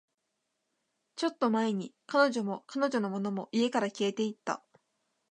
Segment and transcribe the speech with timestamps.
[1.15, 4.65] ちょっと前に、彼女も、彼女のものも、家から消えていった